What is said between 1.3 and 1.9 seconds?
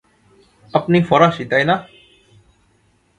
তাই না?